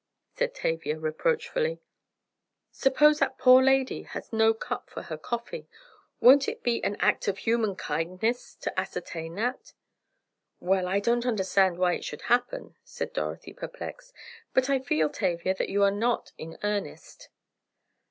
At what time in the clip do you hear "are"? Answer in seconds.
15.83-15.91